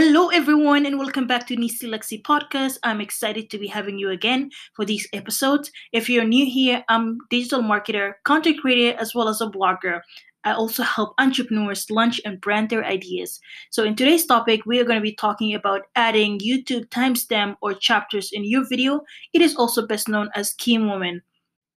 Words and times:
Hello, 0.00 0.28
everyone, 0.28 0.86
and 0.86 0.96
welcome 0.96 1.26
back 1.26 1.44
to 1.48 1.56
Nisi 1.56 1.88
Lexi 1.88 2.22
podcast. 2.22 2.78
I'm 2.84 3.00
excited 3.00 3.50
to 3.50 3.58
be 3.58 3.66
having 3.66 3.98
you 3.98 4.10
again 4.10 4.52
for 4.74 4.84
these 4.84 5.08
episodes. 5.12 5.72
If 5.90 6.08
you're 6.08 6.22
new 6.22 6.46
here, 6.46 6.84
I'm 6.88 7.18
digital 7.30 7.62
marketer, 7.62 8.12
content 8.22 8.60
creator, 8.60 8.96
as 8.96 9.12
well 9.12 9.26
as 9.26 9.40
a 9.40 9.46
blogger. 9.46 10.02
I 10.44 10.52
also 10.52 10.84
help 10.84 11.14
entrepreneurs 11.18 11.90
launch 11.90 12.20
and 12.24 12.40
brand 12.40 12.70
their 12.70 12.84
ideas. 12.84 13.40
So, 13.70 13.82
in 13.82 13.96
today's 13.96 14.24
topic, 14.24 14.64
we 14.66 14.78
are 14.78 14.84
going 14.84 15.00
to 15.00 15.10
be 15.10 15.16
talking 15.16 15.52
about 15.52 15.88
adding 15.96 16.38
YouTube 16.38 16.90
timestamp 16.90 17.56
or 17.60 17.74
chapters 17.74 18.30
in 18.32 18.44
your 18.44 18.68
video. 18.68 19.00
It 19.32 19.42
is 19.42 19.56
also 19.56 19.84
best 19.84 20.08
known 20.08 20.30
as 20.36 20.54
key 20.54 20.78
moment. 20.78 21.24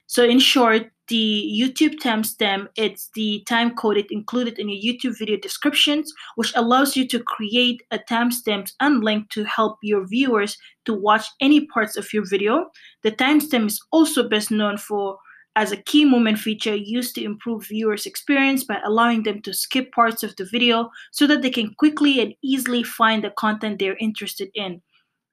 So, 0.09 0.25
in 0.25 0.41
short, 0.41 0.91
the 1.09 1.51
YouTube 1.59 2.01
timestamp, 2.01 2.69
it's 2.77 3.11
the 3.15 3.43
time 3.47 3.75
coded 3.75 4.07
included 4.11 4.59
in 4.59 4.69
your 4.69 4.95
YouTube 4.95 5.19
video 5.19 5.37
descriptions, 5.37 6.13
which 6.37 6.53
allows 6.55 6.97
you 6.97 7.07
to 7.09 7.23
create 7.23 7.83
a 7.91 7.99
timestamp 7.99 8.71
and 8.81 9.03
link 9.03 9.31
to 9.31 9.45
help 9.45 9.79
your 9.83 10.07
viewers 10.07 10.57
to 10.85 10.95
watch 10.95 11.27
any 11.41 11.67
parts 11.67 11.97
of 11.97 12.13
your 12.13 12.27
video. 12.27 12.67
The 13.03 13.13
timestamp 13.13 13.67
is 13.67 13.81
also 13.91 14.29
best 14.29 14.51
known 14.51 14.77
for 14.77 15.19
as 15.57 15.73
a 15.73 15.83
key 15.83 16.05
moment 16.05 16.39
feature 16.39 16.77
used 16.77 17.17
to 17.17 17.25
improve 17.25 17.67
viewers' 17.67 18.07
experience 18.07 18.63
by 18.63 18.79
allowing 18.85 19.25
them 19.25 19.43
to 19.43 19.53
skip 19.53 19.91
parts 19.91 20.23
of 20.23 20.37
the 20.37 20.45
video 20.45 20.89
so 21.11 21.27
that 21.27 21.43
they 21.43 21.51
can 21.51 21.75
quickly 21.79 22.21
and 22.21 22.33
easily 22.43 22.85
find 22.85 23.25
the 23.25 23.31
content 23.31 23.79
they're 23.79 23.97
interested 23.97 24.51
in. 24.55 24.81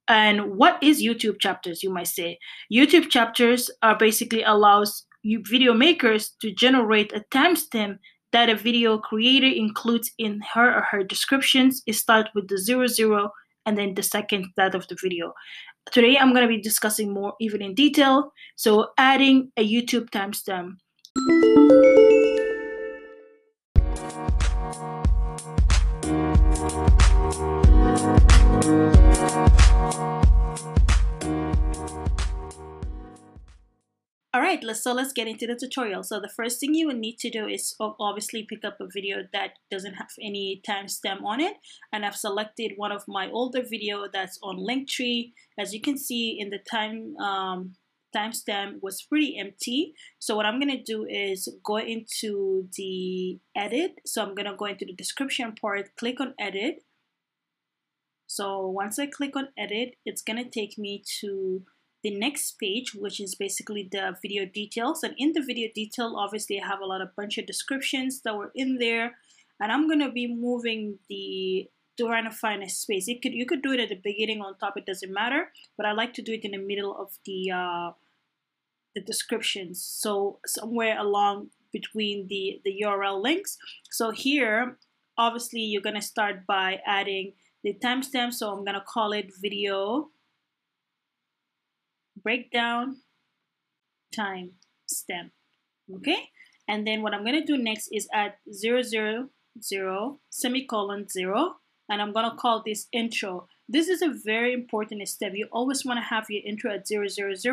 And 0.07 0.55
what 0.57 0.81
is 0.81 1.03
YouTube 1.03 1.39
chapters, 1.39 1.83
you 1.83 1.91
might 1.91 2.07
say? 2.07 2.39
YouTube 2.73 3.09
chapters 3.09 3.69
are 3.83 3.97
basically 3.97 4.43
allows 4.43 5.05
video 5.43 5.73
makers 5.73 6.35
to 6.41 6.51
generate 6.53 7.13
a 7.13 7.23
timestamp 7.31 7.97
that 8.31 8.49
a 8.49 8.55
video 8.55 8.97
creator 8.97 9.47
includes 9.47 10.11
in 10.17 10.41
her 10.53 10.75
or 10.77 10.81
her 10.81 11.03
descriptions. 11.03 11.81
It 11.87 11.93
starts 11.93 12.29
with 12.35 12.47
the 12.47 12.57
zero 12.57 12.87
zero 12.87 13.31
and 13.65 13.77
then 13.77 13.95
the 13.95 14.03
second 14.03 14.47
that 14.57 14.75
of 14.75 14.87
the 14.87 14.97
video. 15.01 15.33
Today 15.91 16.17
I'm 16.17 16.33
going 16.33 16.47
to 16.47 16.55
be 16.55 16.61
discussing 16.61 17.13
more 17.13 17.33
even 17.39 17.61
in 17.61 17.73
detail. 17.73 18.31
So 18.55 18.89
adding 18.97 19.51
a 19.57 19.67
YouTube 19.67 20.09
timestamp. 20.09 20.75
Right, 34.63 34.75
so 34.75 34.93
let's 34.93 35.13
get 35.13 35.27
into 35.27 35.47
the 35.47 35.55
tutorial. 35.55 36.03
So 36.03 36.19
the 36.19 36.29
first 36.29 36.59
thing 36.59 36.73
you 36.73 36.87
will 36.87 36.95
need 36.95 37.17
to 37.19 37.29
do 37.29 37.47
is 37.47 37.75
obviously 37.79 38.45
pick 38.47 38.63
up 38.63 38.77
a 38.79 38.87
video 38.91 39.23
that 39.33 39.51
doesn't 39.71 39.95
have 39.95 40.09
any 40.21 40.61
timestamp 40.67 41.23
on 41.23 41.39
it. 41.39 41.55
And 41.91 42.05
I've 42.05 42.15
selected 42.15 42.73
one 42.77 42.91
of 42.91 43.03
my 43.07 43.29
older 43.29 43.61
video 43.61 44.05
that's 44.11 44.39
on 44.43 44.57
Linktree. 44.57 45.31
As 45.59 45.73
you 45.73 45.81
can 45.81 45.97
see 45.97 46.37
in 46.39 46.49
the 46.49 46.59
time 46.59 47.15
um, 47.17 47.75
timestamp 48.15 48.81
was 48.81 49.01
pretty 49.01 49.37
empty. 49.37 49.93
So 50.19 50.35
what 50.35 50.45
I'm 50.45 50.59
gonna 50.59 50.83
do 50.83 51.05
is 51.05 51.47
go 51.63 51.77
into 51.77 52.67
the 52.77 53.39
edit. 53.55 53.99
So 54.05 54.23
I'm 54.23 54.35
gonna 54.35 54.55
go 54.55 54.65
into 54.65 54.85
the 54.85 54.93
description 54.93 55.53
part, 55.59 55.95
click 55.97 56.19
on 56.19 56.33
edit. 56.39 56.83
So 58.27 58.67
once 58.67 58.97
I 58.97 59.05
click 59.05 59.35
on 59.35 59.49
edit, 59.57 59.95
it's 60.05 60.21
gonna 60.21 60.49
take 60.49 60.77
me 60.77 61.03
to 61.21 61.63
the 62.05 62.15
next 62.15 62.59
page, 62.59 62.93
which 62.93 63.19
is 63.19 63.33
basically 63.33 63.89
the 63.91 64.15
video 64.21 64.45
details. 64.45 65.01
And 65.01 65.15
in 65.17 65.33
the 65.33 65.41
video 65.41 65.69
detail, 65.73 66.15
obviously 66.15 66.61
I 66.61 66.67
have 66.67 66.79
a 66.79 66.85
lot 66.85 67.01
of 67.01 67.15
bunch 67.15 67.39
of 67.39 67.47
descriptions 67.47 68.21
that 68.21 68.37
were 68.37 68.51
in 68.53 68.77
there. 68.77 69.15
And 69.59 69.71
I'm 69.71 69.89
gonna 69.89 70.11
be 70.11 70.27
moving 70.27 70.99
the 71.09 71.67
trying 71.99 72.25
to 72.25 72.29
find 72.29 72.61
a 72.61 72.69
space. 72.69 73.07
You 73.07 73.19
could 73.19 73.33
you 73.33 73.47
could 73.47 73.63
do 73.63 73.71
it 73.71 73.79
at 73.79 73.89
the 73.89 73.99
beginning 74.03 74.41
on 74.41 74.55
top, 74.59 74.77
it 74.77 74.85
doesn't 74.85 75.11
matter. 75.11 75.49
But 75.77 75.87
I 75.87 75.93
like 75.93 76.13
to 76.15 76.21
do 76.21 76.33
it 76.33 76.45
in 76.45 76.51
the 76.51 76.59
middle 76.59 76.95
of 76.95 77.17
the 77.25 77.49
uh, 77.49 77.91
the 78.93 79.01
descriptions. 79.01 79.81
So 79.81 80.37
somewhere 80.45 80.99
along 80.99 81.49
between 81.73 82.27
the, 82.27 82.61
the 82.63 82.83
URL 82.85 83.19
links. 83.19 83.57
So 83.89 84.11
here, 84.11 84.77
obviously 85.17 85.61
you're 85.61 85.81
gonna 85.81 86.03
start 86.03 86.45
by 86.45 86.81
adding 86.85 87.33
the 87.63 87.73
timestamp. 87.73 88.33
So 88.33 88.51
I'm 88.51 88.63
gonna 88.63 88.85
call 88.87 89.11
it 89.11 89.31
video 89.41 90.11
breakdown 92.25 92.97
time 94.11 94.51
stamp 94.87 95.31
okay? 95.93 96.29
And 96.67 96.85
then 96.85 97.01
what 97.01 97.13
I'm 97.13 97.23
gonna 97.23 97.45
do 97.45 97.57
next 97.57 97.89
is 97.91 98.07
add 98.11 98.33
000 98.51 99.29
semicolon 100.29 101.07
0 101.07 101.55
and 101.89 102.01
I'm 102.01 102.11
gonna 102.11 102.35
call 102.35 102.63
this 102.65 102.87
intro. 102.91 103.47
This 103.69 103.87
is 103.87 104.01
a 104.01 104.09
very 104.09 104.53
important 104.53 105.07
step. 105.07 105.33
You 105.33 105.47
always 105.51 105.85
want 105.85 105.97
to 105.97 106.03
have 106.03 106.29
your 106.29 106.41
intro 106.45 106.71
at 106.71 106.87
000 106.87 107.05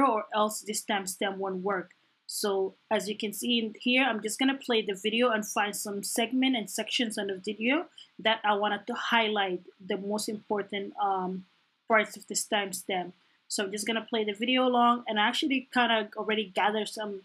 or 0.06 0.24
else 0.34 0.60
this 0.60 0.82
time 0.82 1.06
stamp 1.06 1.38
won't 1.38 1.62
work. 1.62 1.90
So 2.26 2.74
as 2.90 3.08
you 3.08 3.16
can 3.16 3.32
see 3.32 3.58
in 3.58 3.74
here 3.78 4.04
I'm 4.04 4.22
just 4.22 4.38
gonna 4.38 4.58
play 4.58 4.82
the 4.82 4.94
video 4.94 5.30
and 5.30 5.46
find 5.46 5.76
some 5.76 6.02
segment 6.02 6.56
and 6.56 6.70
sections 6.70 7.18
on 7.18 7.26
the 7.26 7.36
video 7.36 7.86
that 8.18 8.40
I 8.44 8.54
wanted 8.54 8.86
to 8.86 8.94
highlight 8.94 9.60
the 9.84 9.98
most 9.98 10.28
important 10.28 10.94
um, 11.02 11.44
parts 11.88 12.16
of 12.16 12.26
this 12.26 12.46
timestamp 12.46 13.12
so 13.52 13.64
I'm 13.64 13.70
just 13.70 13.86
gonna 13.86 14.06
play 14.08 14.24
the 14.24 14.32
video 14.32 14.66
along 14.66 15.04
and 15.06 15.20
I 15.20 15.28
actually 15.28 15.68
kind 15.74 15.92
of 15.92 16.14
already 16.16 16.46
gathered 16.54 16.88
some 16.88 17.20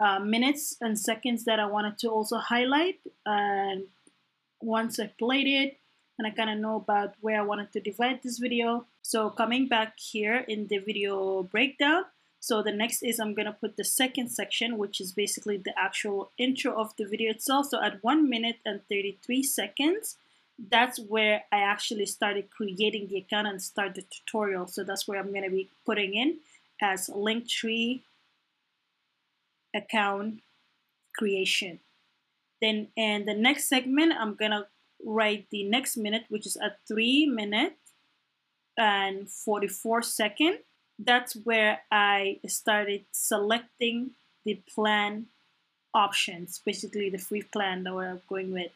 uh, 0.00 0.18
minutes 0.18 0.76
and 0.80 0.98
seconds 0.98 1.44
that 1.44 1.60
I 1.60 1.66
wanted 1.66 1.98
to 1.98 2.08
also 2.08 2.38
highlight. 2.38 2.98
And 3.24 3.84
once 4.60 4.98
I 4.98 5.06
played 5.06 5.46
it, 5.46 5.78
and 6.18 6.26
I 6.26 6.30
kind 6.30 6.50
of 6.50 6.58
know 6.58 6.74
about 6.74 7.14
where 7.20 7.38
I 7.38 7.44
wanted 7.44 7.72
to 7.74 7.80
divide 7.80 8.24
this 8.24 8.38
video. 8.38 8.86
So 9.02 9.30
coming 9.30 9.68
back 9.68 10.00
here 10.00 10.38
in 10.48 10.66
the 10.66 10.78
video 10.78 11.44
breakdown, 11.44 12.06
so 12.40 12.60
the 12.60 12.72
next 12.72 13.02
is 13.04 13.20
I'm 13.20 13.34
gonna 13.34 13.52
put 13.52 13.76
the 13.76 13.84
second 13.84 14.30
section, 14.30 14.78
which 14.78 15.00
is 15.00 15.12
basically 15.12 15.58
the 15.58 15.78
actual 15.78 16.32
intro 16.38 16.72
of 16.72 16.96
the 16.96 17.04
video 17.04 17.30
itself. 17.30 17.66
So 17.66 17.80
at 17.80 18.02
one 18.02 18.28
minute 18.28 18.56
and 18.66 18.80
33 18.88 19.44
seconds, 19.44 20.16
that's 20.58 20.98
where 20.98 21.44
I 21.52 21.60
actually 21.60 22.06
started 22.06 22.50
creating 22.50 23.08
the 23.08 23.18
account 23.18 23.46
and 23.46 23.62
start 23.62 23.94
the 23.94 24.02
tutorial. 24.02 24.66
So 24.66 24.82
that's 24.82 25.06
where 25.06 25.18
I'm 25.18 25.30
going 25.30 25.44
to 25.44 25.50
be 25.50 25.68
putting 25.86 26.14
in 26.14 26.38
as 26.82 27.08
Linktree 27.08 28.00
account 29.74 30.40
creation. 31.16 31.78
Then 32.60 32.88
in 32.96 33.24
the 33.24 33.34
next 33.34 33.68
segment, 33.68 34.14
I'm 34.18 34.34
going 34.34 34.50
to 34.50 34.66
write 35.04 35.46
the 35.50 35.62
next 35.64 35.96
minute, 35.96 36.24
which 36.28 36.46
is 36.46 36.56
a 36.56 36.74
3 36.88 37.26
minute 37.26 37.76
and 38.76 39.28
44 39.28 40.02
second. 40.02 40.58
That's 40.98 41.34
where 41.34 41.82
I 41.92 42.40
started 42.48 43.04
selecting 43.12 44.10
the 44.44 44.60
plan 44.74 45.26
options, 45.94 46.60
basically 46.64 47.10
the 47.10 47.18
free 47.18 47.42
plan 47.42 47.84
that 47.84 47.94
we're 47.94 48.20
going 48.28 48.52
with. 48.52 48.72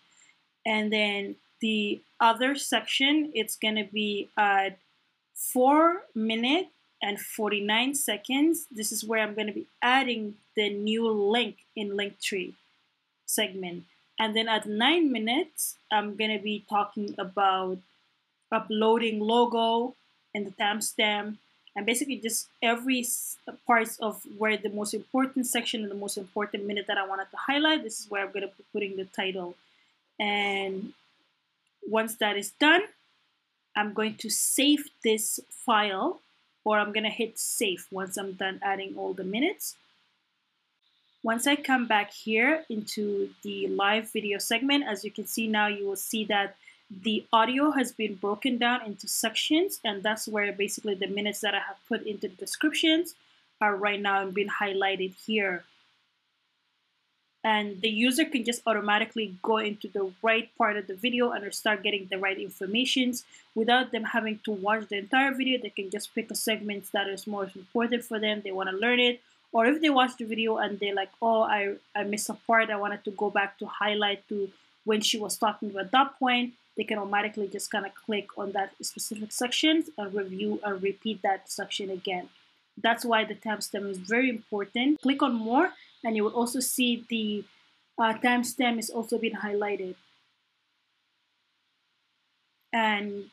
And 0.64 0.92
then 0.92 1.36
the 1.62 2.00
other 2.20 2.54
section, 2.54 3.32
it's 3.34 3.56
going 3.56 3.76
to 3.76 3.88
be 3.90 4.28
at 4.36 4.76
4 5.34 6.02
minute 6.14 6.68
and 7.02 7.18
49 7.18 7.94
seconds. 7.94 8.66
This 8.70 8.92
is 8.92 9.02
where 9.02 9.22
I'm 9.22 9.34
going 9.34 9.46
to 9.46 9.52
be 9.52 9.66
adding 9.80 10.34
the 10.54 10.68
new 10.68 11.08
link 11.08 11.56
in 11.74 11.92
Linktree 11.92 12.52
segment. 13.24 13.84
And 14.18 14.36
then 14.36 14.48
at 14.48 14.66
9 14.66 15.10
minutes, 15.10 15.76
I'm 15.90 16.16
going 16.16 16.36
to 16.36 16.42
be 16.42 16.64
talking 16.68 17.14
about 17.18 17.78
uploading 18.52 19.20
logo 19.20 19.94
and 20.34 20.46
the 20.46 20.52
timestamp 20.52 21.36
and 21.74 21.86
basically 21.86 22.16
just 22.16 22.48
every 22.62 23.06
parts 23.66 23.98
of 23.98 24.22
where 24.36 24.56
the 24.56 24.68
most 24.68 24.92
important 24.92 25.46
section 25.46 25.82
and 25.82 25.90
the 25.90 26.02
most 26.04 26.18
important 26.18 26.66
minute 26.66 26.86
that 26.86 26.98
I 26.98 27.06
wanted 27.06 27.30
to 27.30 27.36
highlight. 27.36 27.82
This 27.82 27.98
is 28.00 28.10
where 28.10 28.22
I'm 28.22 28.32
going 28.32 28.46
to 28.46 28.54
be 28.54 28.64
putting 28.72 28.96
the 28.96 29.06
title. 29.06 29.54
And 30.20 30.92
once 31.92 32.16
that 32.16 32.38
is 32.38 32.52
done, 32.52 32.82
I'm 33.76 33.92
going 33.92 34.14
to 34.16 34.30
save 34.30 34.88
this 35.04 35.38
file 35.50 36.20
or 36.64 36.78
I'm 36.78 36.92
going 36.92 37.04
to 37.04 37.10
hit 37.10 37.38
save 37.38 37.86
once 37.90 38.16
I'm 38.16 38.32
done 38.32 38.60
adding 38.62 38.94
all 38.96 39.12
the 39.12 39.24
minutes. 39.24 39.76
Once 41.22 41.46
I 41.46 41.54
come 41.54 41.86
back 41.86 42.10
here 42.10 42.64
into 42.70 43.30
the 43.42 43.68
live 43.68 44.10
video 44.10 44.38
segment, 44.38 44.84
as 44.88 45.04
you 45.04 45.10
can 45.10 45.26
see 45.26 45.46
now, 45.46 45.66
you 45.66 45.86
will 45.86 46.02
see 46.12 46.24
that 46.24 46.56
the 46.90 47.26
audio 47.30 47.70
has 47.72 47.92
been 47.92 48.14
broken 48.14 48.56
down 48.56 48.80
into 48.86 49.06
sections 49.06 49.78
and 49.84 50.02
that's 50.02 50.26
where 50.26 50.50
basically 50.52 50.94
the 50.94 51.06
minutes 51.06 51.40
that 51.40 51.54
I 51.54 51.60
have 51.60 51.76
put 51.88 52.06
into 52.06 52.28
the 52.28 52.36
descriptions 52.36 53.14
are 53.60 53.76
right 53.76 54.00
now 54.00 54.26
being 54.26 54.48
highlighted 54.48 55.14
here 55.26 55.64
and 57.44 57.80
the 57.80 57.88
user 57.88 58.24
can 58.24 58.44
just 58.44 58.62
automatically 58.66 59.34
go 59.42 59.58
into 59.58 59.88
the 59.88 60.12
right 60.22 60.48
part 60.56 60.76
of 60.76 60.86
the 60.86 60.94
video 60.94 61.32
and 61.32 61.52
start 61.52 61.82
getting 61.82 62.06
the 62.10 62.18
right 62.18 62.38
informations 62.38 63.24
without 63.54 63.90
them 63.90 64.04
having 64.04 64.38
to 64.44 64.52
watch 64.52 64.88
the 64.88 64.98
entire 64.98 65.32
video 65.32 65.58
they 65.60 65.70
can 65.70 65.90
just 65.90 66.14
pick 66.14 66.30
a 66.30 66.34
segment 66.34 66.84
that 66.92 67.08
is 67.08 67.26
more 67.26 67.44
important 67.44 68.04
for 68.04 68.18
them 68.18 68.40
they 68.44 68.52
want 68.52 68.68
to 68.70 68.76
learn 68.76 69.00
it 69.00 69.20
or 69.52 69.66
if 69.66 69.82
they 69.82 69.90
watch 69.90 70.16
the 70.16 70.24
video 70.24 70.56
and 70.56 70.78
they're 70.78 70.94
like 70.94 71.10
oh 71.20 71.42
I, 71.42 71.74
I 71.94 72.04
missed 72.04 72.28
a 72.28 72.34
part 72.34 72.70
I 72.70 72.76
wanted 72.76 73.04
to 73.04 73.10
go 73.10 73.30
back 73.30 73.58
to 73.58 73.66
highlight 73.66 74.28
to 74.28 74.50
when 74.84 75.00
she 75.00 75.18
was 75.18 75.36
talking 75.36 75.74
at 75.76 75.92
that 75.92 76.18
point, 76.18 76.54
they 76.76 76.84
can 76.84 76.98
automatically 76.98 77.48
just 77.48 77.70
kind 77.70 77.86
of 77.86 77.94
click 77.94 78.28
on 78.36 78.52
that 78.52 78.72
specific 78.82 79.32
section 79.32 79.84
and 79.98 80.14
review 80.14 80.60
and 80.64 80.82
repeat 80.82 81.22
that 81.22 81.50
section 81.50 81.90
again. 81.90 82.28
That's 82.82 83.04
why 83.04 83.24
the 83.24 83.34
timestamp 83.34 83.90
is 83.90 83.98
very 83.98 84.30
important. 84.30 85.00
Click 85.02 85.22
on 85.22 85.34
more 85.34 85.70
and 86.04 86.16
you 86.16 86.24
will 86.24 86.34
also 86.34 86.60
see 86.60 87.04
the 87.08 87.44
uh, 87.98 88.14
timestamp 88.18 88.78
is 88.78 88.90
also 88.90 89.18
being 89.18 89.36
highlighted. 89.36 89.94
And 92.72 93.26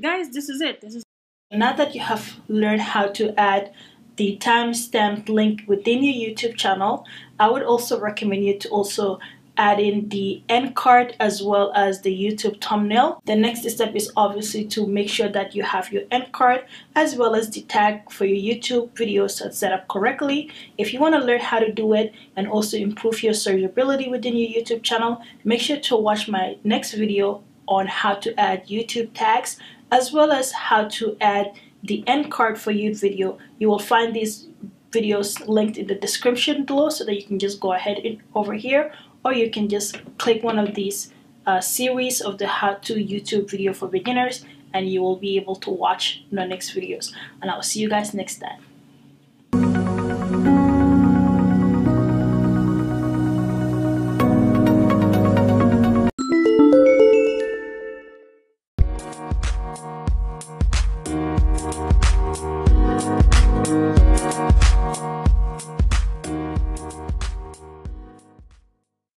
guys, 0.00 0.30
this 0.30 0.48
is 0.48 0.60
it. 0.60 0.80
This 0.80 0.96
is 0.96 1.04
now 1.50 1.72
that 1.74 1.94
you 1.94 2.00
have 2.00 2.40
learned 2.48 2.80
how 2.80 3.08
to 3.08 3.38
add 3.38 3.72
the 4.16 4.38
timestamp 4.40 5.28
link 5.28 5.62
within 5.66 6.02
your 6.02 6.14
YouTube 6.14 6.56
channel, 6.56 7.06
I 7.38 7.50
would 7.50 7.62
also 7.62 7.98
recommend 7.98 8.44
you 8.44 8.58
to 8.58 8.68
also 8.68 9.18
add 9.56 9.78
in 9.78 10.08
the 10.08 10.42
end 10.48 10.74
card 10.74 11.14
as 11.20 11.42
well 11.42 11.72
as 11.74 12.00
the 12.00 12.10
YouTube 12.10 12.62
thumbnail. 12.62 13.22
The 13.26 13.36
next 13.36 13.68
step 13.68 13.94
is 13.94 14.10
obviously 14.16 14.64
to 14.66 14.86
make 14.86 15.08
sure 15.08 15.28
that 15.28 15.54
you 15.54 15.62
have 15.62 15.92
your 15.92 16.02
end 16.10 16.32
card 16.32 16.64
as 16.94 17.16
well 17.16 17.34
as 17.34 17.50
the 17.50 17.62
tag 17.62 18.10
for 18.10 18.24
your 18.24 18.38
YouTube 18.54 18.90
videos 18.90 19.52
set 19.52 19.72
up 19.72 19.88
correctly. 19.88 20.50
If 20.78 20.92
you 20.92 21.00
want 21.00 21.14
to 21.14 21.20
learn 21.24 21.40
how 21.40 21.58
to 21.58 21.72
do 21.72 21.92
it 21.94 22.12
and 22.36 22.48
also 22.48 22.76
improve 22.76 23.22
your 23.22 23.34
searchability 23.34 24.10
within 24.10 24.36
your 24.36 24.48
YouTube 24.48 24.82
channel, 24.82 25.22
make 25.44 25.60
sure 25.60 25.80
to 25.80 25.96
watch 25.96 26.28
my 26.28 26.56
next 26.64 26.92
video 26.94 27.42
on 27.68 27.86
how 27.86 28.14
to 28.14 28.38
add 28.40 28.66
YouTube 28.66 29.10
tags 29.14 29.58
as 29.90 30.12
well 30.12 30.32
as 30.32 30.52
how 30.52 30.88
to 30.88 31.16
add 31.20 31.52
the 31.82 32.02
end 32.06 32.30
card 32.30 32.58
for 32.58 32.70
your 32.70 32.94
video. 32.94 33.38
You 33.58 33.68
will 33.68 33.78
find 33.78 34.14
these 34.14 34.48
videos 34.90 35.46
linked 35.48 35.78
in 35.78 35.86
the 35.86 35.94
description 35.94 36.64
below 36.64 36.90
so 36.90 37.04
that 37.04 37.14
you 37.14 37.24
can 37.24 37.38
just 37.38 37.60
go 37.60 37.72
ahead 37.72 37.98
over 38.34 38.54
here 38.54 38.92
or 39.24 39.32
you 39.32 39.50
can 39.50 39.68
just 39.68 40.00
click 40.18 40.42
one 40.42 40.58
of 40.58 40.74
these 40.74 41.12
uh, 41.46 41.60
series 41.60 42.20
of 42.20 42.38
the 42.38 42.46
how-to 42.46 42.94
YouTube 42.94 43.50
video 43.50 43.72
for 43.72 43.88
beginners 43.88 44.44
and 44.74 44.88
you 44.88 45.02
will 45.02 45.16
be 45.16 45.36
able 45.36 45.56
to 45.56 45.70
watch 45.70 46.24
the 46.30 46.46
next 46.46 46.74
videos 46.74 47.12
and 47.40 47.50
I'll 47.50 47.62
see 47.62 47.80
you 47.80 47.88
guys 47.88 48.14
next 48.14 48.38
time. 48.38 48.60